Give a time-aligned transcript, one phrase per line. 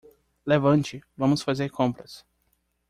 [0.47, 2.25] Levante?, vamos fazer compras.